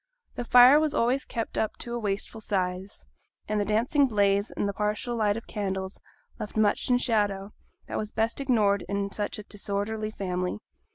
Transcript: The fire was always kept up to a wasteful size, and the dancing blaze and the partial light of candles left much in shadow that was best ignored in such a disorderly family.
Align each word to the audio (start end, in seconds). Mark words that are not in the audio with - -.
The 0.33 0.43
fire 0.45 0.79
was 0.79 0.95
always 0.95 1.25
kept 1.25 1.59
up 1.59 1.77
to 1.77 1.93
a 1.93 1.99
wasteful 1.99 2.41
size, 2.41 3.05
and 3.47 3.59
the 3.59 3.65
dancing 3.65 4.07
blaze 4.07 4.49
and 4.49 4.67
the 4.67 4.73
partial 4.73 5.15
light 5.15 5.37
of 5.37 5.45
candles 5.45 5.99
left 6.39 6.57
much 6.57 6.89
in 6.89 6.97
shadow 6.97 7.53
that 7.87 7.99
was 7.99 8.09
best 8.11 8.41
ignored 8.41 8.83
in 8.89 9.11
such 9.11 9.37
a 9.37 9.43
disorderly 9.43 10.09
family. 10.09 10.57